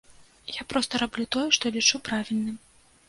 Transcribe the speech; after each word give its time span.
Я 0.53 0.63
проста 0.71 1.01
раблю 1.03 1.25
тое, 1.35 1.45
што 1.59 1.73
лічу 1.77 2.03
правільным. 2.11 2.57